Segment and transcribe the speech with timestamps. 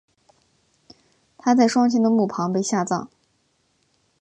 [1.37, 3.07] 她在双亲的墓旁被下葬。